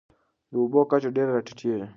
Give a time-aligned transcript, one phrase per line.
[0.51, 1.87] د اوبو کچه ډېره راټیټېږي.